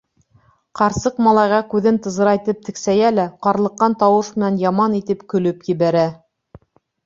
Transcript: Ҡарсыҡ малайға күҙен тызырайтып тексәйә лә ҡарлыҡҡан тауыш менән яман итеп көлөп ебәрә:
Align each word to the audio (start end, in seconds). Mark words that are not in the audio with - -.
Ҡарсыҡ 0.77 1.19
малайға 1.27 1.59
күҙен 1.73 1.99
тызырайтып 2.07 2.65
тексәйә 2.71 3.13
лә 3.19 3.27
ҡарлыҡҡан 3.49 3.99
тауыш 4.03 4.35
менән 4.41 4.61
яман 4.67 4.99
итеп 5.05 5.25
көлөп 5.35 5.67
ебәрә: 5.75 6.11